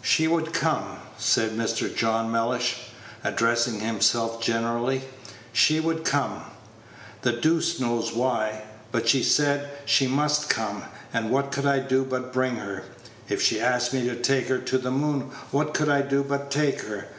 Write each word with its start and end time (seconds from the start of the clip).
"She 0.00 0.26
would 0.26 0.54
come," 0.54 0.96
said 1.18 1.50
Mr. 1.50 1.94
John 1.94 2.32
Mellish, 2.32 2.84
addressing 3.22 3.80
himself 3.80 4.40
generally; 4.40 5.02
"she 5.52 5.78
would 5.78 6.06
come. 6.06 6.42
The 7.20 7.34
doose 7.34 7.78
knows 7.78 8.10
why! 8.10 8.62
But 8.92 9.08
she 9.10 9.22
said 9.22 9.68
she 9.84 10.06
must 10.06 10.48
come, 10.48 10.84
and 11.12 11.28
what 11.30 11.52
could 11.52 11.66
I 11.66 11.80
do 11.80 12.02
but 12.02 12.32
bring 12.32 12.56
her? 12.56 12.84
If 13.28 13.42
she 13.42 13.60
asked 13.60 13.92
me 13.92 14.08
to 14.08 14.16
take 14.16 14.48
her 14.48 14.56
to 14.56 14.78
the 14.78 14.90
moon, 14.90 15.28
what 15.50 15.74
could 15.74 15.90
I 15.90 16.00
do 16.00 16.22
but 16.24 16.50
take 16.50 16.80
her? 16.84 17.08